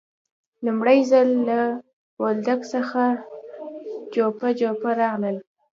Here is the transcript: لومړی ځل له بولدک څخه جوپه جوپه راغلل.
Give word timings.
لومړی 0.65 0.99
ځل 1.11 1.29
له 1.47 1.59
بولدک 2.17 2.59
څخه 2.73 3.01
جوپه 4.13 4.49
جوپه 4.59 4.91
راغلل. 5.01 5.37